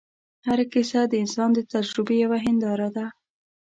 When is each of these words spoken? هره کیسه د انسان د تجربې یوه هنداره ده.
هره 0.47 0.65
کیسه 0.73 1.01
د 1.07 1.13
انسان 1.23 1.49
د 1.53 1.59
تجربې 1.73 2.15
یوه 2.23 2.37
هنداره 2.45 2.89
ده. 2.95 3.05